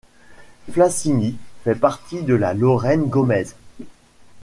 [0.71, 3.55] Flassigny fait partie de la Lorraine gaumaise.